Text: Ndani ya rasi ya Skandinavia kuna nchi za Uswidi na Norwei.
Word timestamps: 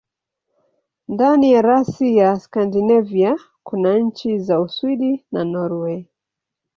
Ndani 1.11 1.51
ya 1.51 1.61
rasi 1.61 2.15
ya 2.17 2.39
Skandinavia 2.39 3.35
kuna 3.63 3.99
nchi 3.99 4.39
za 4.39 4.61
Uswidi 4.61 5.25
na 5.31 5.43
Norwei. 5.43 6.09